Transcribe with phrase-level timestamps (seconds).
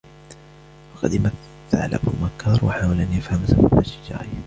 [0.95, 1.25] فقَدِم
[1.65, 4.37] الثعلب المكّار وحاول أن يفهم سبب شجارهما